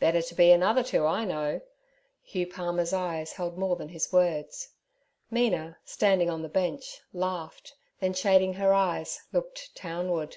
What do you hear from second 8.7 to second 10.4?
eyes, looked townward.